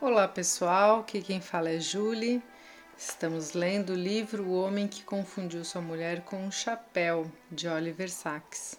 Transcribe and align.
Olá 0.00 0.28
pessoal, 0.28 1.00
aqui 1.00 1.20
quem 1.20 1.40
fala 1.40 1.70
é 1.70 1.80
Julie. 1.80 2.40
Estamos 2.96 3.52
lendo 3.52 3.94
o 3.94 3.96
livro 3.96 4.44
O 4.44 4.62
Homem 4.62 4.86
que 4.86 5.02
Confundiu 5.02 5.64
Sua 5.64 5.80
Mulher 5.80 6.22
com 6.22 6.36
um 6.36 6.52
Chapéu, 6.52 7.28
de 7.50 7.66
Oliver 7.66 8.08
Sacks. 8.08 8.78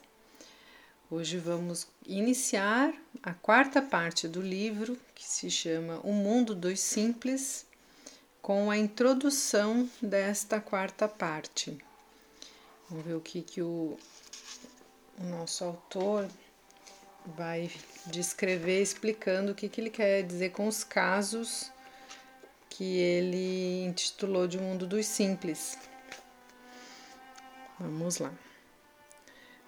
Hoje 1.12 1.38
vamos 1.38 1.90
iniciar 2.06 2.94
a 3.22 3.34
quarta 3.34 3.82
parte 3.82 4.30
do 4.30 4.42
livro, 4.42 4.98
que 5.14 5.28
se 5.28 5.52
chama 5.52 6.00
O 6.06 6.14
Mundo 6.14 6.56
dos 6.56 6.80
Simples, 6.80 7.66
com 8.42 8.72
a 8.72 8.78
introdução 8.78 9.90
desta 10.02 10.62
quarta 10.62 11.06
parte. 11.06 11.78
Vamos 12.90 13.04
ver 13.06 13.16
o 13.16 13.22
que, 13.22 13.42
que 13.42 13.62
o, 13.62 13.98
o 15.20 15.24
nosso 15.26 15.66
autor 15.66 16.30
vai 17.38 17.70
descrever 18.06 18.82
explicando 18.82 19.52
o 19.52 19.56
que, 19.56 19.70
que 19.70 19.82
ele 19.82 19.90
quer 19.90 20.24
dizer 20.24 20.52
com 20.52 20.68
os 20.68 20.84
casos 20.84 21.72
que 22.70 22.98
ele 22.98 23.84
intitulou 23.86 24.48
de 24.48 24.58
Mundo 24.58 24.88
dos 24.88 25.06
Simples. 25.06 25.78
Vamos 27.80 28.18
lá. 28.18 28.32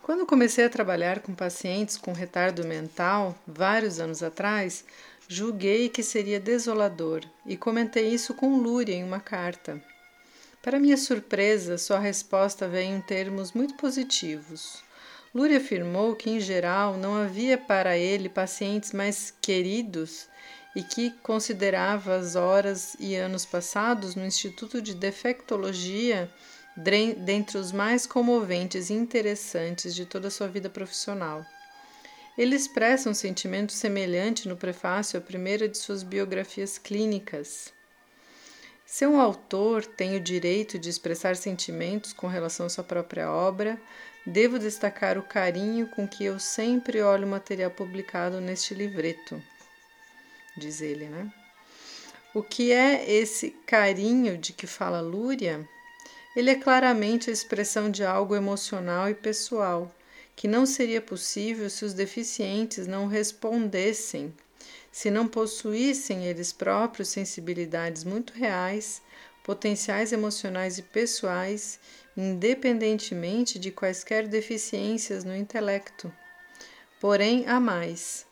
Quando 0.02 0.26
comecei 0.26 0.66
a 0.66 0.70
trabalhar 0.70 1.20
com 1.20 1.34
pacientes 1.34 1.96
com 1.96 2.12
retardo 2.12 2.66
mental, 2.66 3.36
vários 3.46 4.00
anos 4.00 4.24
atrás, 4.24 4.84
julguei 5.28 5.90
que 5.90 6.02
seria 6.02 6.40
desolador 6.40 7.22
e 7.46 7.56
comentei 7.56 8.10
isso 8.10 8.34
com 8.34 8.58
Lúria 8.58 8.96
em 8.96 9.04
uma 9.04 9.20
carta. 9.20 9.82
Para 10.62 10.80
minha 10.80 10.98
surpresa, 10.98 11.78
sua 11.78 12.00
resposta 12.00 12.68
veio 12.68 12.96
em 12.96 13.02
termos 13.02 13.52
muito 13.52 13.76
positivos. 13.76 14.84
Lúria 15.34 15.58
afirmou 15.58 16.16
que, 16.16 16.30
em 16.30 16.40
geral, 16.40 16.98
não 16.98 17.16
havia 17.16 17.58
para 17.58 17.98
ele 17.98 18.28
pacientes 18.28 18.92
mais 18.92 19.34
queridos 19.42 20.28
e 20.76 20.84
que 20.84 21.12
considerava 21.24 22.16
as 22.16 22.36
horas 22.36 22.96
e 23.00 23.16
anos 23.16 23.46
passados 23.46 24.16
no 24.16 24.26
Instituto 24.26 24.82
de 24.82 24.94
Defectologia 24.94 26.30
dentre 26.76 27.58
os 27.58 27.72
mais 27.72 28.06
comoventes 28.06 28.90
e 28.90 28.94
interessantes 28.94 29.94
de 29.96 30.06
toda 30.06 30.28
a 30.28 30.32
sua 30.32 30.48
vida 30.48 30.70
profissional. 30.70 31.46
Ele 32.38 32.56
expressa 32.56 33.10
um 33.10 33.14
sentimento 33.14 33.74
semelhante 33.74 34.48
no 34.48 34.56
prefácio 34.56 35.18
à 35.18 35.22
primeira 35.22 35.68
de 35.68 35.78
suas 35.78 36.02
biografias 36.02 36.78
clínicas. 36.78 37.74
Se 38.92 39.08
um 39.08 39.22
autor 39.22 39.86
tem 39.86 40.18
o 40.18 40.20
direito 40.20 40.78
de 40.78 40.90
expressar 40.90 41.38
sentimentos 41.38 42.12
com 42.12 42.28
relação 42.28 42.66
à 42.66 42.70
sua 42.70 42.84
própria 42.84 43.32
obra, 43.32 43.80
devo 44.26 44.60
destacar 44.60 45.18
o 45.18 45.24
carinho 45.24 45.88
com 45.88 46.06
que 46.06 46.26
eu 46.26 46.38
sempre 46.42 47.02
olho 47.02 47.26
o 47.26 47.30
material 47.30 47.72
publicado 47.72 48.42
neste 48.42 48.74
livreto. 48.74 49.42
Diz 50.58 50.82
ele, 50.82 51.06
né? 51.06 51.32
O 52.34 52.44
que 52.44 52.74
é 52.74 53.10
esse 53.10 53.52
carinho 53.66 54.38
de 54.38 54.52
que 54.52 54.68
fala 54.68 55.00
Lúria? 55.00 55.66
Ele 56.36 56.50
é 56.50 56.56
claramente 56.56 57.30
a 57.30 57.34
expressão 57.34 57.90
de 57.90 58.04
algo 58.04 58.36
emocional 58.36 59.10
e 59.10 59.16
pessoal, 59.16 59.90
que 60.36 60.50
não 60.50 60.66
seria 60.66 61.00
possível 61.00 61.70
se 61.70 61.86
os 61.86 61.94
deficientes 61.94 62.88
não 62.88 63.08
respondessem 63.08 64.34
se 64.92 65.10
não 65.10 65.28
possuíssem 65.28 66.26
eles 66.26 66.52
próprios 66.52 67.08
sensibilidades 67.10 68.04
muito 68.04 68.34
reais, 68.34 69.02
potenciais 69.44 70.12
emocionais 70.12 70.78
e 70.78 70.84
pessoais, 70.84 71.80
independentemente 72.16 73.58
de 73.58 73.72
quaisquer 73.72 74.28
deficiências 74.28 75.24
no 75.24 75.36
intelecto. 75.36 76.12
Porém, 77.00 77.46
há 77.48 77.60
mais. 77.60 78.26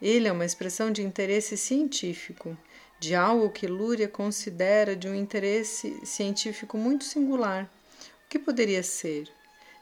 Ele 0.00 0.28
é 0.28 0.32
uma 0.32 0.44
expressão 0.44 0.90
de 0.90 1.02
interesse 1.02 1.56
científico, 1.56 2.56
de 3.00 3.14
algo 3.14 3.50
que 3.50 3.66
Lúria 3.66 4.06
considera 4.06 4.94
de 4.94 5.08
um 5.08 5.14
interesse 5.14 6.04
científico 6.04 6.76
muito 6.76 7.04
singular. 7.04 7.64
O 8.24 8.28
que 8.28 8.38
poderia 8.38 8.82
ser? 8.82 9.28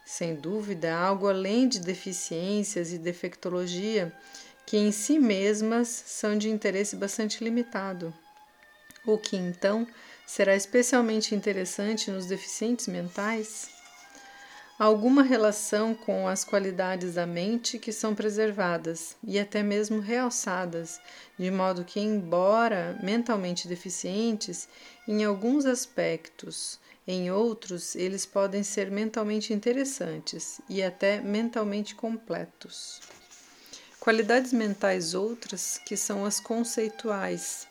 Sem 0.05 0.35
dúvida, 0.35 0.95
algo 0.95 1.29
além 1.29 1.67
de 1.67 1.79
deficiências 1.79 2.91
e 2.91 2.97
defectologia 2.97 4.11
que 4.71 4.77
em 4.77 4.89
si 4.89 5.19
mesmas 5.19 5.89
são 5.89 6.37
de 6.37 6.49
interesse 6.49 6.95
bastante 6.95 7.43
limitado, 7.43 8.13
o 9.05 9.17
que 9.17 9.35
então 9.35 9.85
será 10.25 10.55
especialmente 10.55 11.35
interessante 11.35 12.09
nos 12.09 12.25
deficientes 12.25 12.87
mentais? 12.87 13.67
Alguma 14.79 15.23
relação 15.23 15.93
com 15.93 16.25
as 16.25 16.45
qualidades 16.45 17.15
da 17.15 17.27
mente 17.27 17.77
que 17.77 17.91
são 17.91 18.15
preservadas 18.15 19.17
e 19.21 19.37
até 19.37 19.61
mesmo 19.61 19.99
realçadas, 19.99 21.01
de 21.37 21.51
modo 21.51 21.83
que, 21.83 21.99
embora 21.99 22.97
mentalmente 23.03 23.67
deficientes, 23.67 24.69
em 25.05 25.25
alguns 25.25 25.65
aspectos, 25.65 26.79
em 27.05 27.29
outros, 27.29 27.93
eles 27.93 28.25
podem 28.25 28.63
ser 28.63 28.89
mentalmente 28.89 29.51
interessantes 29.51 30.61
e 30.69 30.81
até 30.81 31.19
mentalmente 31.19 31.93
completos. 31.93 33.01
Qualidades 34.01 34.51
mentais 34.51 35.13
outras 35.13 35.79
que 35.85 35.95
são 35.95 36.25
as 36.25 36.39
conceituais. 36.39 37.67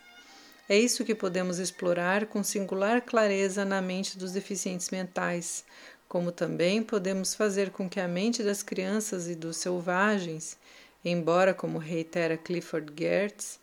É 0.69 0.79
isso 0.79 1.05
que 1.05 1.13
podemos 1.13 1.59
explorar 1.59 2.27
com 2.27 2.45
singular 2.45 3.01
clareza 3.01 3.65
na 3.65 3.83
mente 3.83 4.17
dos 4.17 4.31
deficientes 4.31 4.91
mentais, 4.91 5.65
como 6.09 6.31
também 6.31 6.85
podemos 6.85 7.35
fazer 7.35 7.71
com 7.71 7.91
que 7.91 7.99
a 7.99 8.07
mente 8.07 8.45
das 8.45 8.63
crianças 8.63 9.27
e 9.27 9.35
dos 9.35 9.57
selvagens, 9.57 10.57
embora, 11.05 11.53
como 11.53 11.79
reitera 11.79 12.37
Clifford 12.37 12.93
Geertz, 12.97 13.59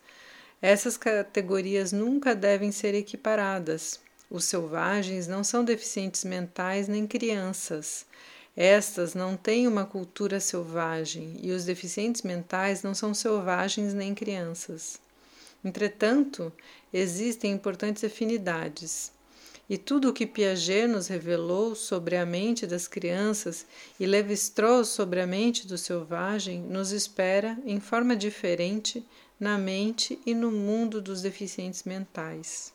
essas 0.60 0.98
categorias 0.98 1.90
nunca 1.90 2.34
devem 2.34 2.70
ser 2.70 2.94
equiparadas. 2.94 3.98
Os 4.28 4.44
selvagens 4.44 5.26
não 5.26 5.42
são 5.42 5.64
deficientes 5.64 6.22
mentais 6.22 6.86
nem 6.86 7.06
crianças. 7.06 8.04
Estas 8.60 9.14
não 9.14 9.36
têm 9.36 9.68
uma 9.68 9.84
cultura 9.84 10.40
selvagem 10.40 11.36
e 11.40 11.52
os 11.52 11.64
deficientes 11.64 12.22
mentais 12.22 12.82
não 12.82 12.92
são 12.92 13.14
selvagens 13.14 13.94
nem 13.94 14.12
crianças. 14.16 14.98
Entretanto, 15.64 16.52
existem 16.92 17.52
importantes 17.52 18.02
afinidades. 18.02 19.12
E 19.70 19.78
tudo 19.78 20.08
o 20.08 20.12
que 20.12 20.26
Piaget 20.26 20.88
nos 20.88 21.06
revelou 21.06 21.76
sobre 21.76 22.16
a 22.16 22.26
mente 22.26 22.66
das 22.66 22.88
crianças 22.88 23.64
e 24.00 24.04
Levi-Strauss 24.06 24.88
sobre 24.88 25.20
a 25.20 25.26
mente 25.26 25.64
do 25.64 25.78
selvagem 25.78 26.60
nos 26.60 26.90
espera 26.90 27.56
em 27.64 27.78
forma 27.78 28.16
diferente 28.16 29.06
na 29.38 29.56
mente 29.56 30.18
e 30.26 30.34
no 30.34 30.50
mundo 30.50 31.00
dos 31.00 31.22
deficientes 31.22 31.84
mentais. 31.84 32.72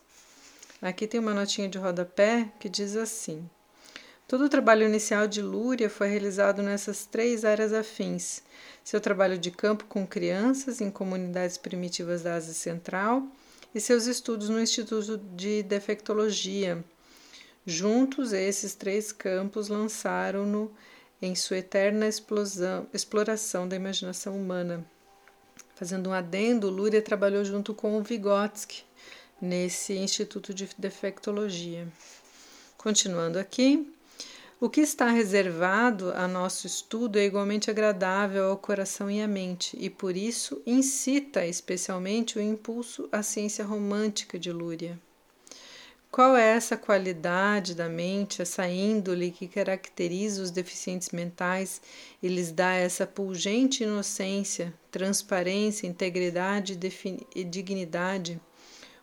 Aqui 0.80 1.06
tem 1.06 1.20
uma 1.20 1.34
notinha 1.34 1.68
de 1.68 1.76
rodapé 1.76 2.50
que 2.58 2.70
diz 2.70 2.96
assim: 2.96 3.46
Todo 4.26 4.46
o 4.46 4.48
trabalho 4.48 4.86
inicial 4.86 5.28
de 5.28 5.42
Lúria 5.42 5.90
foi 5.90 6.08
realizado 6.08 6.62
nessas 6.62 7.04
três 7.04 7.44
áreas 7.44 7.74
afins: 7.74 8.42
seu 8.82 8.98
trabalho 8.98 9.36
de 9.36 9.50
campo 9.50 9.84
com 9.84 10.06
crianças 10.06 10.80
em 10.80 10.90
comunidades 10.90 11.58
primitivas 11.58 12.22
da 12.22 12.34
Ásia 12.34 12.54
Central 12.54 13.26
e 13.74 13.80
seus 13.80 14.06
estudos 14.06 14.48
no 14.48 14.60
Instituto 14.60 15.18
de 15.18 15.62
Defectologia. 15.62 16.82
Juntos, 17.66 18.32
esses 18.32 18.74
três 18.74 19.12
campos 19.12 19.68
lançaram-no 19.68 20.72
em 21.20 21.34
sua 21.34 21.58
eterna 21.58 22.06
explosão, 22.06 22.86
exploração 22.94 23.68
da 23.68 23.76
imaginação 23.76 24.36
humana. 24.36 24.84
Fazendo 25.74 26.10
um 26.10 26.12
adendo, 26.14 26.70
Lúria 26.70 27.02
trabalhou 27.02 27.44
junto 27.44 27.74
com 27.74 27.98
o 27.98 28.02
Vygotsky 28.02 28.84
nesse 29.40 29.94
Instituto 29.94 30.54
de 30.54 30.68
Defectologia. 30.78 31.86
Continuando 32.76 33.38
aqui, 33.38 33.93
o 34.60 34.70
que 34.70 34.80
está 34.80 35.08
reservado 35.08 36.12
a 36.12 36.28
nosso 36.28 36.66
estudo 36.66 37.18
é 37.18 37.24
igualmente 37.24 37.70
agradável 37.70 38.44
ao 38.50 38.56
coração 38.56 39.10
e 39.10 39.20
à 39.20 39.28
mente, 39.28 39.76
e 39.80 39.90
por 39.90 40.16
isso 40.16 40.62
incita 40.64 41.44
especialmente 41.44 42.38
o 42.38 42.42
impulso 42.42 43.08
à 43.10 43.22
ciência 43.22 43.64
romântica 43.64 44.38
de 44.38 44.52
Lúria. 44.52 44.98
Qual 46.14 46.36
é 46.36 46.50
essa 46.50 46.76
qualidade 46.76 47.74
da 47.74 47.88
mente, 47.88 48.40
essa 48.40 48.68
índole 48.68 49.32
que 49.32 49.48
caracteriza 49.48 50.44
os 50.44 50.52
deficientes 50.52 51.10
mentais 51.10 51.82
e 52.22 52.28
lhes 52.28 52.52
dá 52.52 52.72
essa 52.72 53.04
pungente 53.04 53.82
inocência, 53.82 54.72
transparência, 54.92 55.88
integridade 55.88 56.78
e 57.34 57.42
dignidade? 57.42 58.40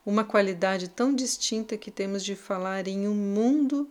Uma 0.05 0.23
qualidade 0.23 0.87
tão 0.87 1.13
distinta 1.13 1.77
que 1.77 1.91
temos 1.91 2.23
de 2.23 2.33
falar 2.33 2.87
em 2.87 3.05
um 3.09 3.13
mundo 3.13 3.89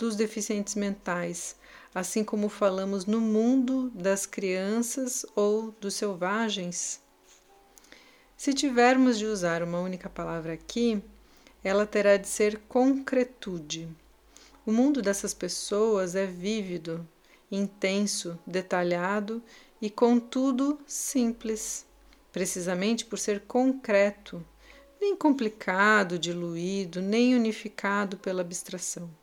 dos 0.00 0.16
deficientes 0.16 0.74
mentais, 0.76 1.54
assim 1.94 2.24
como 2.24 2.48
falamos 2.48 3.04
no 3.04 3.20
mundo 3.20 3.90
das 3.90 4.24
crianças 4.24 5.26
ou 5.36 5.72
dos 5.78 5.92
selvagens? 5.92 7.02
Se 8.34 8.54
tivermos 8.54 9.18
de 9.18 9.26
usar 9.26 9.62
uma 9.62 9.78
única 9.78 10.08
palavra 10.08 10.54
aqui, 10.54 11.02
ela 11.62 11.84
terá 11.84 12.16
de 12.16 12.26
ser 12.26 12.60
concretude. 12.66 13.86
O 14.64 14.72
mundo 14.72 15.02
dessas 15.02 15.34
pessoas 15.34 16.14
é 16.14 16.24
vívido, 16.24 17.06
intenso, 17.52 18.38
detalhado 18.46 19.42
e, 19.82 19.90
contudo, 19.90 20.80
simples, 20.86 21.84
precisamente 22.32 23.04
por 23.04 23.18
ser 23.18 23.40
concreto, 23.40 24.42
nem 24.98 25.14
complicado, 25.14 26.18
diluído, 26.18 27.02
nem 27.02 27.34
unificado 27.34 28.16
pela 28.16 28.40
abstração. 28.40 29.19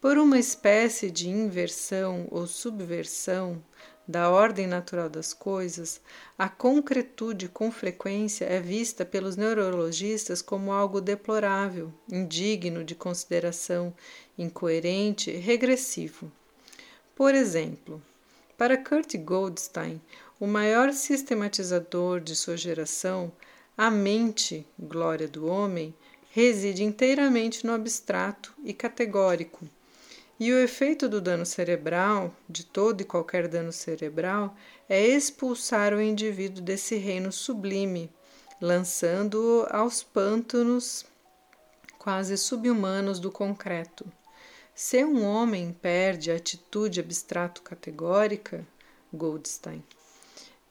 Por 0.00 0.16
uma 0.16 0.38
espécie 0.38 1.10
de 1.10 1.28
inversão 1.28 2.26
ou 2.30 2.46
subversão 2.46 3.62
da 4.08 4.30
ordem 4.30 4.66
natural 4.66 5.10
das 5.10 5.34
coisas, 5.34 6.00
a 6.38 6.48
concretude 6.48 7.50
com 7.50 7.70
frequência 7.70 8.46
é 8.46 8.60
vista 8.60 9.04
pelos 9.04 9.36
neurologistas 9.36 10.40
como 10.40 10.72
algo 10.72 11.02
deplorável, 11.02 11.92
indigno 12.10 12.82
de 12.82 12.94
consideração, 12.94 13.92
incoerente, 14.38 15.32
regressivo. 15.32 16.32
Por 17.14 17.34
exemplo, 17.34 18.02
para 18.56 18.78
Kurt 18.78 19.18
Goldstein, 19.18 20.00
o 20.40 20.46
maior 20.46 20.94
sistematizador 20.94 22.20
de 22.20 22.34
sua 22.34 22.56
geração, 22.56 23.30
a 23.76 23.90
mente, 23.90 24.66
glória 24.78 25.28
do 25.28 25.46
homem, 25.46 25.94
reside 26.30 26.84
inteiramente 26.84 27.66
no 27.66 27.74
abstrato 27.74 28.54
e 28.64 28.72
categórico 28.72 29.68
e 30.40 30.50
o 30.54 30.58
efeito 30.58 31.06
do 31.06 31.20
dano 31.20 31.44
cerebral, 31.44 32.34
de 32.48 32.64
todo 32.64 33.02
e 33.02 33.04
qualquer 33.04 33.46
dano 33.46 33.70
cerebral, 33.70 34.56
é 34.88 35.06
expulsar 35.06 35.92
o 35.92 36.00
indivíduo 36.00 36.62
desse 36.62 36.96
reino 36.96 37.30
sublime, 37.30 38.10
lançando-o 38.58 39.66
aos 39.68 40.02
pântanos 40.02 41.04
quase 41.98 42.38
subhumanos 42.38 43.20
do 43.20 43.30
concreto. 43.30 44.10
Se 44.74 45.04
um 45.04 45.26
homem 45.26 45.76
perde 45.82 46.30
a 46.32 46.36
atitude 46.36 47.00
abstrato-categórica, 47.00 48.66
Goldstein 49.12 49.84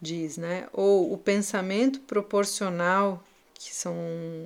diz, 0.01 0.37
né, 0.37 0.67
ou 0.73 1.13
o 1.13 1.17
pensamento 1.17 1.99
proporcional, 2.01 3.23
que 3.53 3.75
são 3.75 3.93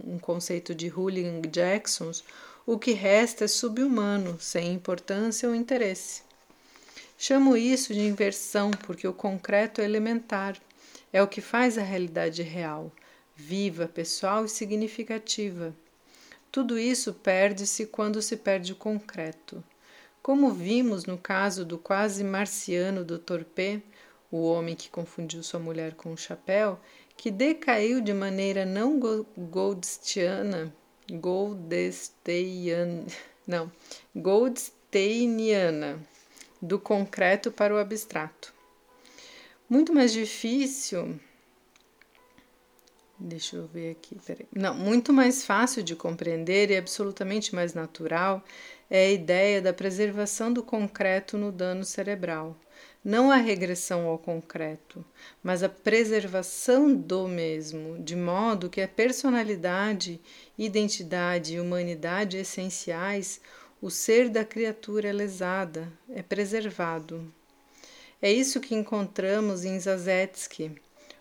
um 0.03 0.17
conceito 0.19 0.75
de 0.75 0.89
Huligan 0.89 1.41
Jacksons, 1.49 2.23
o 2.65 2.79
que 2.79 2.93
resta 2.93 3.43
é 3.43 3.47
subhumano, 3.47 4.39
sem 4.39 4.73
importância 4.73 5.49
ou 5.49 5.53
interesse. 5.53 6.23
Chamo 7.17 7.57
isso 7.57 7.93
de 7.93 7.99
inversão 7.99 8.71
porque 8.71 9.05
o 9.05 9.13
concreto 9.13 9.81
é 9.81 9.83
elementar, 9.83 10.57
é 11.11 11.21
o 11.21 11.27
que 11.27 11.41
faz 11.41 11.77
a 11.77 11.83
realidade 11.83 12.41
real, 12.41 12.89
viva, 13.35 13.87
pessoal 13.87 14.45
e 14.45 14.49
significativa. 14.49 15.75
Tudo 16.49 16.79
isso 16.79 17.13
perde-se 17.13 17.85
quando 17.85 18.21
se 18.21 18.37
perde 18.37 18.71
o 18.71 18.77
concreto. 18.77 19.61
Como 20.21 20.51
vimos 20.51 21.05
no 21.05 21.17
caso 21.17 21.65
do 21.65 21.77
quase 21.77 22.23
marciano 22.23 23.03
Dr. 23.03 23.43
P., 23.43 23.81
o 24.31 24.43
homem 24.43 24.73
que 24.75 24.89
confundiu 24.89 25.43
sua 25.43 25.59
mulher 25.59 25.95
com 25.95 26.13
um 26.13 26.17
chapéu, 26.17 26.79
que 27.17 27.29
decaiu 27.29 27.99
de 27.99 28.13
maneira 28.13 28.65
não 28.65 28.99
goldstiana 29.37 30.73
Goldsteiniana, 31.11 33.05
não, 33.45 33.71
Goldsteiniana, 34.15 35.99
do 36.61 36.79
concreto 36.79 37.51
para 37.51 37.73
o 37.73 37.77
abstrato. 37.77 38.53
Muito 39.69 39.93
mais 39.93 40.13
difícil. 40.13 41.19
Deixa 43.19 43.55
eu 43.55 43.67
ver 43.67 43.91
aqui, 43.91 44.17
peraí. 44.25 44.47
Não, 44.53 44.73
muito 44.73 45.13
mais 45.13 45.45
fácil 45.45 45.83
de 45.83 45.95
compreender 45.95 46.71
e 46.71 46.77
absolutamente 46.77 47.55
mais 47.55 47.73
natural 47.73 48.43
é 48.93 49.07
a 49.07 49.11
ideia 49.11 49.61
da 49.61 49.73
preservação 49.73 50.53
do 50.53 50.63
concreto 50.63 51.37
no 51.37 51.51
dano 51.51 51.83
cerebral 51.83 52.57
não 53.03 53.29
a 53.29 53.35
regressão 53.35 54.07
ao 54.07 54.17
concreto, 54.17 55.03
mas 55.43 55.61
a 55.61 55.67
preservação 55.67 56.95
do 56.95 57.27
mesmo, 57.27 58.01
de 58.01 58.15
modo 58.15 58.69
que 58.69 58.79
a 58.79 58.87
personalidade, 58.87 60.21
identidade 60.57 61.55
e 61.55 61.59
humanidade 61.59 62.37
essenciais, 62.37 63.41
o 63.81 63.89
ser 63.89 64.29
da 64.29 64.45
criatura 64.45 65.09
é 65.09 65.11
lesada, 65.11 65.91
é 66.09 66.23
preservado. 66.23 67.29
É 68.21 68.31
isso 68.31 68.61
que 68.61 68.73
encontramos 68.73 69.65
em 69.65 69.77
Zazetsky, 69.77 70.71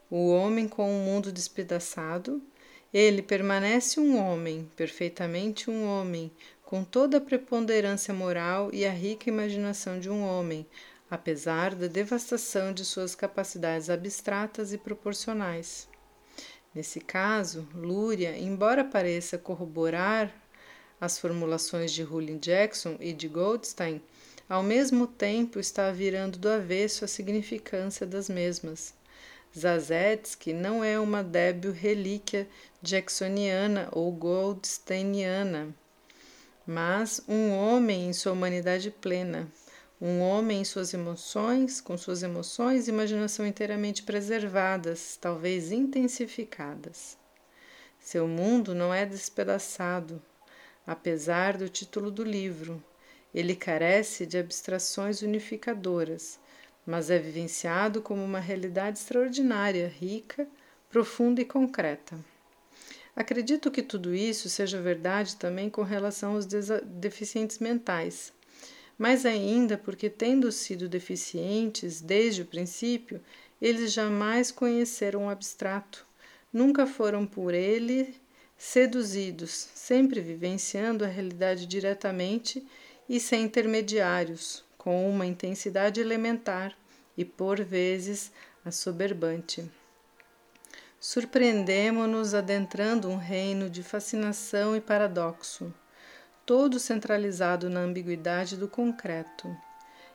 o 0.08 0.30
homem 0.30 0.68
com 0.68 0.88
o 0.88 1.04
mundo 1.04 1.32
despedaçado. 1.32 2.40
Ele 2.94 3.22
permanece 3.22 3.98
um 3.98 4.16
homem, 4.18 4.70
perfeitamente 4.76 5.68
um 5.68 5.84
homem, 5.84 6.30
com 6.72 6.84
toda 6.84 7.18
a 7.18 7.20
preponderância 7.20 8.14
moral 8.14 8.70
e 8.72 8.86
a 8.86 8.90
rica 8.90 9.28
imaginação 9.28 10.00
de 10.00 10.08
um 10.08 10.24
homem, 10.26 10.66
apesar 11.10 11.74
da 11.74 11.86
devastação 11.86 12.72
de 12.72 12.82
suas 12.82 13.14
capacidades 13.14 13.90
abstratas 13.90 14.72
e 14.72 14.78
proporcionais. 14.78 15.86
Nesse 16.74 16.98
caso, 16.98 17.68
Lúria, 17.74 18.38
embora 18.38 18.82
pareça 18.82 19.36
corroborar 19.36 20.32
as 20.98 21.18
formulações 21.18 21.92
de 21.92 22.04
Hullin 22.04 22.38
Jackson 22.38 22.96
e 22.98 23.12
de 23.12 23.28
Goldstein, 23.28 24.00
ao 24.48 24.62
mesmo 24.62 25.06
tempo 25.06 25.60
está 25.60 25.92
virando 25.92 26.38
do 26.38 26.48
avesso 26.48 27.04
a 27.04 27.08
significância 27.08 28.06
das 28.06 28.30
mesmas. 28.30 28.94
Zazetsky 29.54 30.54
não 30.54 30.82
é 30.82 30.98
uma 30.98 31.22
débil 31.22 31.70
relíquia 31.70 32.48
jacksoniana 32.82 33.90
ou 33.92 34.10
goldsteiniana, 34.10 35.74
mas 36.66 37.20
um 37.28 37.50
homem 37.50 38.08
em 38.08 38.12
sua 38.12 38.32
humanidade 38.32 38.90
plena, 38.90 39.50
um 40.00 40.20
homem 40.20 40.62
em 40.62 40.64
suas 40.64 40.92
emoções, 40.92 41.80
com 41.80 41.96
suas 41.96 42.22
emoções 42.22 42.86
e 42.86 42.90
imaginação 42.90 43.46
inteiramente 43.46 44.02
preservadas, 44.02 45.16
talvez 45.16 45.70
intensificadas. 45.70 47.16
Seu 48.00 48.26
mundo 48.26 48.74
não 48.74 48.92
é 48.92 49.06
despedaçado, 49.06 50.20
apesar 50.84 51.56
do 51.56 51.68
título 51.68 52.10
do 52.10 52.24
livro. 52.24 52.82
Ele 53.32 53.54
carece 53.54 54.26
de 54.26 54.36
abstrações 54.36 55.22
unificadoras, 55.22 56.38
mas 56.84 57.10
é 57.10 57.18
vivenciado 57.18 58.02
como 58.02 58.24
uma 58.24 58.40
realidade 58.40 58.98
extraordinária, 58.98 59.86
rica, 59.86 60.48
profunda 60.90 61.40
e 61.40 61.44
concreta. 61.44 62.18
Acredito 63.14 63.70
que 63.70 63.82
tudo 63.82 64.14
isso 64.14 64.48
seja 64.48 64.80
verdade 64.80 65.36
também 65.36 65.68
com 65.68 65.82
relação 65.82 66.34
aos 66.34 66.46
deficientes 66.46 67.58
mentais 67.58 68.32
mais 69.02 69.26
ainda 69.26 69.76
porque, 69.76 70.08
tendo 70.08 70.52
sido 70.52 70.88
deficientes 70.88 72.00
desde 72.00 72.42
o 72.42 72.46
princípio, 72.46 73.20
eles 73.60 73.92
jamais 73.92 74.52
conheceram 74.52 75.26
o 75.26 75.28
abstrato, 75.28 76.06
nunca 76.52 76.86
foram 76.86 77.26
por 77.26 77.52
ele 77.52 78.14
seduzidos, 78.56 79.50
sempre 79.74 80.20
vivenciando 80.20 81.04
a 81.04 81.08
realidade 81.08 81.66
diretamente 81.66 82.64
e 83.08 83.18
sem 83.18 83.42
intermediários, 83.42 84.64
com 84.78 85.10
uma 85.10 85.26
intensidade 85.26 86.00
elementar 86.00 86.76
e, 87.18 87.24
por 87.24 87.60
vezes, 87.60 88.30
assoberbante. 88.64 89.68
Surpreendemo-nos 91.04 92.32
adentrando 92.32 93.08
um 93.08 93.16
reino 93.16 93.68
de 93.68 93.82
fascinação 93.82 94.76
e 94.76 94.80
paradoxo 94.80 95.74
todo 96.46 96.78
centralizado 96.78 97.68
na 97.68 97.80
ambiguidade 97.80 98.56
do 98.56 98.68
concreto. 98.68 99.52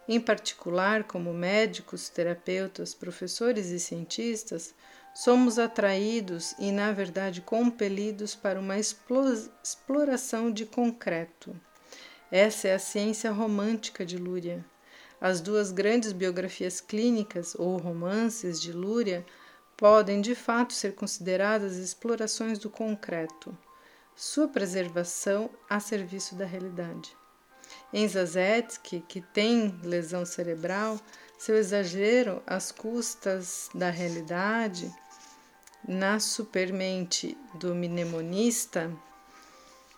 Em 0.08 0.17
particular, 0.17 1.03
como 1.03 1.34
médicos, 1.34 2.08
terapeutas, 2.08 2.94
professores 2.94 3.67
e 3.67 3.82
cientistas, 3.82 4.74
somos 5.13 5.60
atraídos 5.60 6.56
e, 6.58 6.72
na 6.72 6.94
verdade, 6.94 7.41
compelidos 7.41 8.34
para 8.34 8.58
uma 8.58 8.79
exploração 8.79 10.50
de 10.50 10.65
concreto. 10.65 11.53
Essa 12.32 12.70
é 12.70 12.75
a 12.75 12.79
ciência 12.79 13.29
romântica 13.29 14.06
de 14.06 14.17
Lúria. 14.17 14.63
As 15.20 15.41
duas 15.41 15.70
grandes 15.70 16.13
biografias 16.13 16.79
clínicas 16.79 17.56
ou 17.56 17.75
romances 17.75 18.62
de 18.62 18.72
Lúria 18.72 19.25
podem 19.78 20.20
de 20.20 20.34
fato 20.34 20.74
ser 20.74 20.96
consideradas 20.96 21.78
explorações 21.78 22.58
do 22.58 22.70
concreto 22.70 23.56
sua 24.18 24.48
preservação 24.48 25.48
a 25.70 25.80
serviço 25.80 26.34
da 26.34 26.44
realidade. 26.44 27.16
Em 27.94 28.08
Zazetsky, 28.08 29.06
que 29.08 29.22
tem 29.22 29.80
lesão 29.84 30.26
cerebral, 30.26 31.00
seu 31.38 31.56
exagero 31.56 32.42
às 32.48 32.72
custas 32.72 33.70
da 33.76 33.92
realidade, 33.92 34.92
na 35.88 36.20
supermente 36.20 37.38
do 37.54 37.76
mnemonista, 37.76 38.92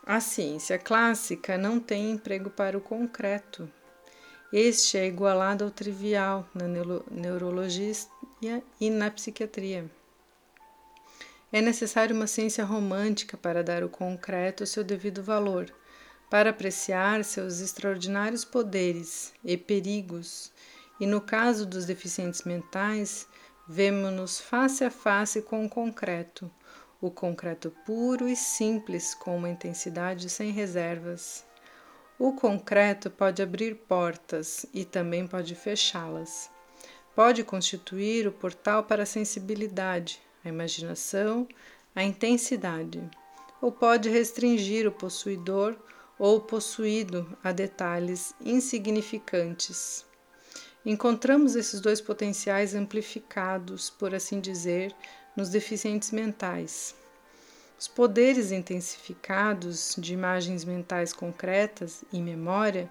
a 0.05 0.19
ciência 0.19 0.77
clássica 0.77 1.57
não 1.57 1.79
tem 1.79 2.11
emprego 2.11 2.49
para 2.49 2.77
o 2.77 2.81
concreto. 2.81 3.71
Este 4.51 4.97
é 4.97 5.07
igualado 5.07 5.63
ao 5.63 5.71
trivial 5.71 6.45
na 6.53 6.65
neurologia 6.67 7.93
e 8.79 8.89
na 8.89 9.11
psiquiatria. 9.11 9.89
É 11.51 11.61
necessário 11.61 12.15
uma 12.15 12.27
ciência 12.27 12.63
romântica 12.63 13.35
para 13.35 13.63
dar 13.63 13.83
o 13.83 13.89
concreto 13.89 14.65
seu 14.65 14.83
devido 14.83 15.23
valor, 15.23 15.73
para 16.29 16.51
apreciar 16.51 17.23
seus 17.23 17.59
extraordinários 17.59 18.45
poderes 18.45 19.33
e 19.43 19.57
perigos, 19.57 20.51
e 20.99 21.07
no 21.07 21.19
caso 21.19 21.65
dos 21.65 21.85
deficientes 21.85 22.43
mentais, 22.43 23.27
vemos-nos 23.67 24.39
face 24.39 24.83
a 24.83 24.91
face 24.91 25.41
com 25.41 25.65
o 25.65 25.69
concreto, 25.69 26.51
o 27.01 27.09
concreto 27.09 27.73
puro 27.85 28.27
e 28.27 28.35
simples 28.35 29.15
com 29.15 29.35
uma 29.37 29.49
intensidade 29.49 30.29
sem 30.29 30.51
reservas. 30.51 31.45
O 32.19 32.33
concreto 32.33 33.09
pode 33.09 33.41
abrir 33.41 33.73
portas 33.75 34.65
e 34.73 34.85
também 34.85 35.25
pode 35.25 35.55
fechá-las. 35.55 36.51
Pode 37.15 37.43
constituir 37.43 38.27
o 38.27 38.31
portal 38.31 38.83
para 38.83 39.03
a 39.03 39.05
sensibilidade, 39.05 40.21
a 40.43 40.49
imaginação, 40.49 41.47
a 41.95 42.03
intensidade, 42.03 43.01
ou 43.61 43.71
pode 43.71 44.09
restringir 44.09 44.87
o 44.87 44.91
possuidor 44.91 45.75
ou 46.17 46.37
o 46.37 46.41
possuído 46.41 47.37
a 47.43 47.51
detalhes 47.51 48.33
insignificantes. 48.41 50.05
Encontramos 50.85 51.55
esses 51.55 51.81
dois 51.81 51.99
potenciais 51.99 52.73
amplificados, 52.73 53.89
por 53.89 54.15
assim 54.15 54.39
dizer, 54.39 54.95
nos 55.35 55.49
deficientes 55.49 56.11
mentais. 56.11 56.95
Os 57.77 57.87
poderes 57.87 58.51
intensificados 58.51 59.95
de 59.97 60.13
imagens 60.13 60.65
mentais 60.65 61.13
concretas 61.13 62.03
e 62.11 62.21
memória, 62.21 62.89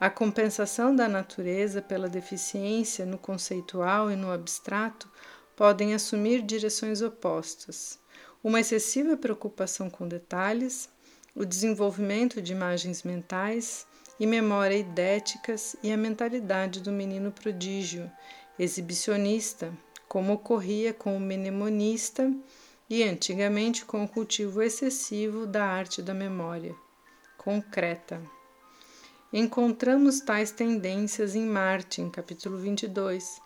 a 0.00 0.10
compensação 0.10 0.94
da 0.94 1.08
natureza 1.08 1.80
pela 1.80 2.08
deficiência 2.08 3.06
no 3.06 3.16
conceitual 3.16 4.10
e 4.10 4.16
no 4.16 4.30
abstrato 4.30 5.08
podem 5.56 5.94
assumir 5.94 6.42
direções 6.42 7.00
opostas. 7.00 7.98
Uma 8.42 8.60
excessiva 8.60 9.16
preocupação 9.16 9.88
com 9.88 10.06
detalhes, 10.06 10.88
o 11.34 11.44
desenvolvimento 11.44 12.42
de 12.42 12.52
imagens 12.52 13.02
mentais 13.02 13.86
e 14.18 14.26
memória 14.26 14.76
idéticas 14.76 15.76
e 15.82 15.92
a 15.92 15.96
mentalidade 15.96 16.80
do 16.80 16.92
menino 16.92 17.32
prodígio, 17.32 18.10
exibicionista, 18.58 19.72
como 20.08 20.32
ocorria 20.32 20.92
com 20.92 21.16
o 21.16 21.20
mnemonista 21.20 22.32
e 22.88 23.02
antigamente 23.02 23.84
com 23.84 24.04
o 24.04 24.08
cultivo 24.08 24.62
excessivo 24.62 25.46
da 25.46 25.64
arte 25.64 26.02
da 26.02 26.14
memória 26.14 26.74
concreta. 27.38 28.22
Encontramos 29.36 30.20
tais 30.20 30.52
tendências 30.52 31.34
em 31.34 31.44
Martin, 31.44 32.08
capítulo 32.08 32.56
22, 32.56 33.40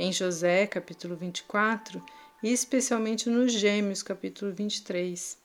em 0.00 0.10
José, 0.10 0.66
capítulo 0.66 1.14
24, 1.16 2.02
e 2.42 2.50
especialmente 2.50 3.28
nos 3.28 3.52
Gêmeos, 3.52 4.02
capítulo 4.02 4.54
23, 4.54 5.36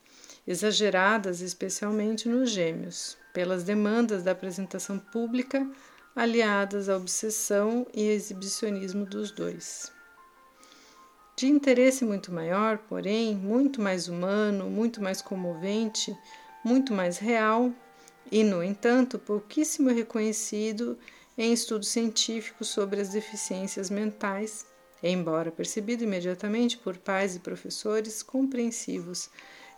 exageradas 0.48 1.42
especialmente 1.42 2.30
nos 2.30 2.50
Gêmeos, 2.50 3.18
pelas 3.34 3.66
demandas 3.66 4.24
da 4.24 4.32
apresentação 4.32 4.98
pública 4.98 5.70
aliadas 6.16 6.88
à 6.88 6.96
obsessão 6.96 7.86
e 7.94 8.08
exibicionismo 8.08 9.06
dos 9.06 9.32
dois. 9.32 9.92
De 11.36 11.48
interesse 11.48 12.06
muito 12.06 12.32
maior, 12.32 12.78
porém, 12.78 13.36
muito 13.36 13.82
mais 13.82 14.08
humano, 14.08 14.70
muito 14.70 15.04
mais 15.04 15.22
comovente, 15.22 16.18
muito 16.64 16.94
mais 16.94 17.18
real 17.18 17.74
e, 18.32 18.44
no 18.44 18.64
entanto, 18.64 19.18
pouquíssimo 19.18 19.90
reconhecido 19.90 20.98
em 21.38 21.54
estudos 21.54 21.90
científicos 21.90 22.68
sobre 22.68 23.02
as 23.02 23.10
deficiências 23.10 23.90
mentais, 23.90 24.66
embora 25.02 25.52
percebido 25.52 26.04
imediatamente 26.04 26.78
por 26.78 26.98
pais 26.98 27.36
e 27.36 27.40
professores 27.40 28.22
compreensivos, 28.22 29.30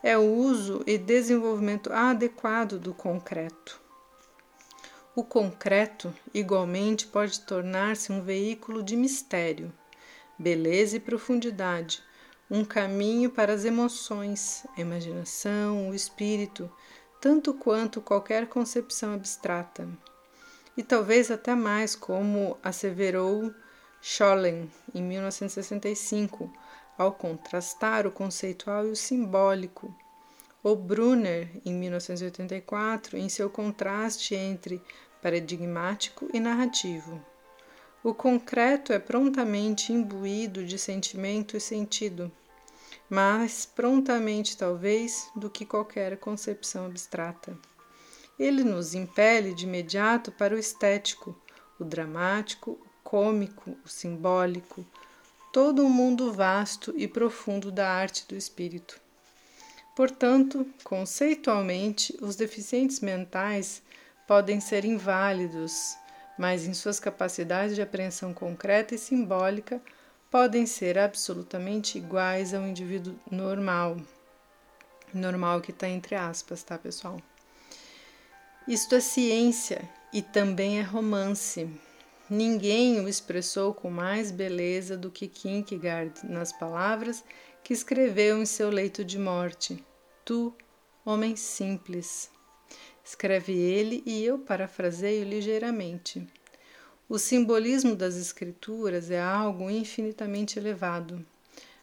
é 0.03 0.17
o 0.17 0.34
uso 0.34 0.84
e 0.88 0.98
desenvolvimento 0.98 1.93
adequado 1.93 2.79
do 2.79 2.93
concreto. 2.93 3.79
O 5.15 5.24
concreto, 5.24 6.13
igualmente, 6.34 7.05
pode 7.05 7.41
tornar-se 7.41 8.12
um 8.12 8.22
veículo 8.22 8.81
de 8.81 8.96
mistério 8.96 9.72
beleza 10.41 10.98
e 10.98 11.00
profundidade, 11.00 12.01
um 12.50 12.65
caminho 12.65 13.29
para 13.29 13.53
as 13.53 13.63
emoções, 13.63 14.65
a 14.75 14.81
imaginação, 14.81 15.89
o 15.89 15.93
espírito, 15.93 16.70
tanto 17.22 17.54
quanto 17.54 18.01
qualquer 18.01 18.48
concepção 18.48 19.13
abstrata. 19.13 19.88
E 20.75 20.82
talvez 20.82 21.30
até 21.30 21.54
mais, 21.54 21.96
como 21.96 22.58
asseverou 22.63 23.54
Schollen 24.01 24.70
em 24.96 25.04
1965, 25.04 26.51
ao 26.98 27.12
contrastar 27.12 28.08
o 28.08 28.12
conceitual 28.12 28.88
e 28.88 28.90
o 28.90 28.96
simbólico, 28.96 29.96
ou 30.63 30.75
Brunner 30.75 31.50
em 31.63 31.74
1984, 31.74 33.18
em 33.18 33.30
seu 33.30 33.50
contraste 33.50 34.34
entre 34.34 34.82
paradigmático 35.22 36.28
e 36.34 36.40
narrativo. 36.40 37.24
O 38.04 38.16
concreto 38.16 38.92
é 38.92 38.98
prontamente 38.98 39.94
imbuído 39.94 40.66
de 40.66 40.80
sentimento 40.80 41.56
e 41.56 41.62
sentido, 41.62 42.32
mais 43.12 43.65
prontamente, 43.65 44.56
talvez, 44.56 45.30
do 45.36 45.50
que 45.50 45.65
qualquer 45.65 46.18
concepção 46.18 46.86
abstrata. 46.86 47.56
Ele 48.39 48.63
nos 48.63 48.96
impele 48.96 49.53
de 49.53 49.65
imediato 49.65 50.32
para 50.32 50.56
o 50.56 50.58
estético, 50.58 51.39
o 51.77 51.84
dramático, 51.84 52.72
o 52.72 52.80
cômico, 53.03 53.77
o 53.86 53.89
simbólico, 53.89 54.86
todo 55.51 55.84
o 55.84 55.88
um 55.88 55.89
mundo 55.89 56.32
vasto 56.32 56.94
e 56.96 57.08
profundo 57.08 57.70
da 57.72 57.91
arte 57.91 58.25
do 58.27 58.36
espírito. 58.36 59.00
Portanto, 59.96 60.65
conceitualmente, 60.84 62.18
os 62.22 62.38
deficientes 62.38 63.01
mentais 63.01 63.84
podem 64.25 64.62
ser 64.62 64.86
inválidos 64.86 65.98
mas 66.41 66.65
em 66.65 66.74
suas 66.74 67.00
capacidades 67.00 67.75
de 67.75 67.84
apreensão 67.84 68.34
concreta 68.34 68.96
e 68.96 68.98
simbólica 68.98 69.80
podem 70.31 70.65
ser 70.65 70.97
absolutamente 70.97 71.97
iguais 71.97 72.53
ao 72.53 72.65
indivíduo 72.65 73.19
normal. 73.29 73.97
Normal 75.13 75.59
que 75.59 75.71
está 75.71 75.89
entre 75.89 76.15
aspas, 76.15 76.63
tá, 76.63 76.77
pessoal? 76.77 77.21
Isto 78.65 78.95
é 78.95 79.01
ciência 79.01 79.88
e 80.13 80.21
também 80.21 80.79
é 80.79 80.81
romance. 80.81 81.69
Ninguém 82.29 83.01
o 83.01 83.09
expressou 83.09 83.73
com 83.73 83.91
mais 83.91 84.31
beleza 84.31 84.95
do 84.95 85.11
que 85.11 85.27
Kierkegaard 85.27 86.25
nas 86.25 86.53
palavras 86.53 87.21
que 87.61 87.73
escreveu 87.73 88.41
em 88.41 88.45
seu 88.45 88.69
leito 88.69 89.03
de 89.03 89.19
morte: 89.19 89.83
Tu, 90.23 90.55
homem 91.03 91.35
simples, 91.35 92.31
escreve 93.03 93.51
ele 93.51 94.01
e 94.05 94.23
eu 94.23 94.39
parafraseio 94.39 95.25
ligeiramente. 95.25 96.25
O 97.12 97.20
simbolismo 97.20 97.94
das 97.94 98.15
Escrituras 98.15 99.12
é 99.12 99.22
algo 99.22 99.70
infinitamente 99.70 100.58
elevado, 100.58 101.25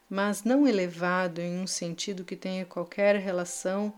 mas 0.08 0.42
não 0.42 0.66
elevado 0.66 1.42
em 1.42 1.60
um 1.60 1.66
sentido 1.66 2.24
que 2.24 2.34
tenha 2.34 2.64
qualquer 2.64 3.16
relação 3.16 3.92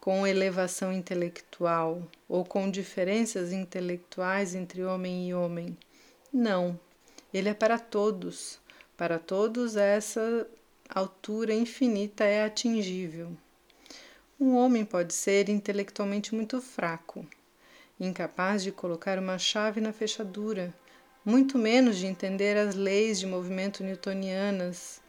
com 0.00 0.26
elevação 0.26 0.92
intelectual 0.92 2.02
ou 2.28 2.44
com 2.44 2.68
diferenças 2.68 3.52
intelectuais 3.52 4.56
entre 4.56 4.82
homem 4.82 5.28
e 5.28 5.32
homem. 5.32 5.78
Não, 6.32 6.76
ele 7.32 7.48
é 7.48 7.54
para 7.54 7.78
todos. 7.78 8.58
Para 8.96 9.20
todos, 9.20 9.76
essa 9.76 10.48
altura 10.88 11.54
infinita 11.54 12.24
é 12.24 12.44
atingível. 12.44 13.30
Um 14.40 14.56
homem 14.56 14.84
pode 14.84 15.14
ser 15.14 15.48
intelectualmente 15.48 16.34
muito 16.34 16.60
fraco, 16.60 17.24
incapaz 18.06 18.62
de 18.62 18.72
colocar 18.72 19.18
uma 19.18 19.38
chave 19.38 19.80
na 19.80 19.92
fechadura, 19.92 20.74
muito 21.24 21.56
menos 21.56 21.96
de 21.96 22.06
entender 22.06 22.56
as 22.56 22.74
leis 22.74 23.20
de 23.20 23.26
movimento 23.26 23.84
newtonianas, 23.84 25.00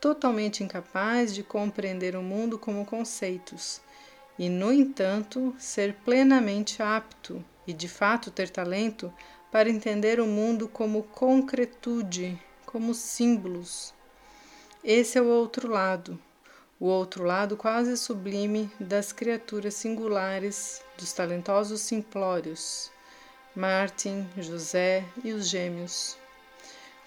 totalmente 0.00 0.64
incapaz 0.64 1.34
de 1.34 1.42
compreender 1.42 2.16
o 2.16 2.22
mundo 2.22 2.58
como 2.58 2.84
conceitos, 2.84 3.80
e, 4.36 4.48
no 4.48 4.72
entanto, 4.72 5.54
ser 5.58 5.94
plenamente 6.04 6.82
apto 6.82 7.44
e, 7.66 7.72
de 7.72 7.88
fato, 7.88 8.30
ter 8.30 8.50
talento 8.50 9.12
para 9.52 9.70
entender 9.70 10.18
o 10.18 10.26
mundo 10.26 10.66
como 10.66 11.04
concretude, 11.04 12.36
como 12.66 12.92
símbolos. 12.94 13.94
Esse 14.82 15.18
é 15.18 15.22
o 15.22 15.26
outro 15.26 15.70
lado 15.70 16.18
o 16.80 16.86
outro 16.86 17.24
lado 17.24 17.56
quase 17.56 17.96
sublime 17.96 18.70
das 18.80 19.12
criaturas 19.12 19.74
singulares 19.74 20.82
dos 20.98 21.12
talentosos 21.12 21.80
simplórios, 21.80 22.90
Martin, 23.54 24.28
José 24.36 25.04
e 25.22 25.32
os 25.32 25.48
gêmeos. 25.48 26.16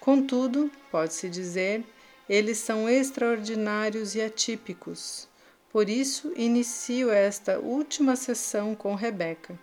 Contudo, 0.00 0.70
pode-se 0.90 1.28
dizer, 1.28 1.84
eles 2.28 2.58
são 2.58 2.88
extraordinários 2.88 4.14
e 4.14 4.22
atípicos. 4.22 5.28
Por 5.70 5.90
isso, 5.90 6.32
inicio 6.34 7.10
esta 7.10 7.58
última 7.58 8.16
sessão 8.16 8.74
com 8.74 8.94
Rebeca, 8.94 9.58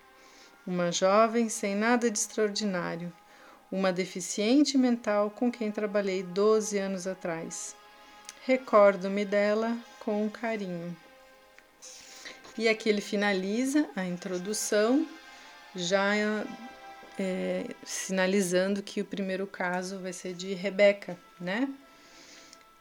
uma 0.66 0.92
jovem 0.92 1.50
sem 1.50 1.76
nada 1.76 2.12
de 2.12 2.20
extraordinário, 2.20 3.12
uma 3.72 3.92
deficiente 3.92 4.78
mental 4.78 5.32
com 5.32 5.52
quem 5.52 5.72
trabalhei 5.72 6.22
12 6.22 6.78
anos 6.78 7.08
atrás. 7.08 7.76
Recordo-me 8.46 9.26
dela 9.26 9.76
com 10.06 10.30
carinho. 10.30 10.96
E 12.56 12.70
aqui 12.70 12.88
ele 12.88 13.02
finaliza 13.02 13.90
a 13.96 14.06
introdução, 14.06 15.06
já 15.76 16.16
é, 17.20 17.66
sinalizando 17.84 18.84
que 18.84 19.02
o 19.02 19.06
primeiro 19.06 19.48
caso 19.48 19.98
vai 19.98 20.14
ser 20.14 20.34
de 20.34 20.54
Rebeca, 20.54 21.18
né? 21.42 21.68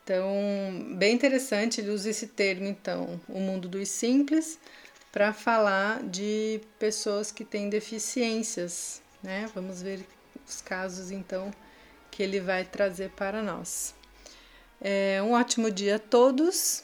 Então, 0.05 0.29
bem 0.99 1.15
interessante, 1.15 1.81
ele 1.81 1.91
usa 1.91 2.11
esse 2.11 2.27
termo, 2.27 2.67
então, 2.67 3.19
o 3.27 3.41
mundo 3.41 3.69
dos 3.69 3.89
simples, 3.89 4.59
para 5.11 5.33
falar 5.33 6.03
de 6.03 6.61
pessoas 6.79 7.33
que 7.33 7.43
têm 7.43 7.71
deficiências, 7.71 9.01
né? 9.23 9.51
Vamos 9.55 9.81
ver 9.81 10.07
os 10.47 10.61
casos, 10.61 11.11
então, 11.11 11.51
que 12.11 12.23
ele 12.23 12.39
vai 12.39 12.65
trazer 12.65 13.11
para 13.11 13.43
nós. 13.43 13.95
É, 14.79 15.23
um 15.23 15.33
ótimo 15.33 15.71
dia 15.71 15.97
a 15.97 15.99
todos 15.99 16.84